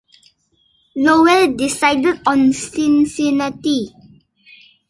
Lowe 0.95 1.53
decided 1.55 2.21
on 2.25 2.51
Cincinnati. 2.53 3.93